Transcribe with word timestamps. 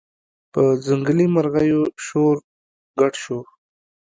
په 0.53 0.61
ځنګلي 0.85 1.25
مرغیو 1.35 1.81
شور 2.05 2.35
ګډ 2.99 3.13
شو 3.23 3.39